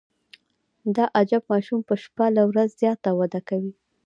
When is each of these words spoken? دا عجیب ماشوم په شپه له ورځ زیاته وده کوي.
دا 0.95 1.05
عجیب 1.19 1.43
ماشوم 1.51 1.79
په 1.87 1.95
شپه 2.03 2.25
له 2.35 2.43
ورځ 2.49 2.69
زیاته 2.81 3.09
وده 3.19 3.39
کوي. 3.49 3.73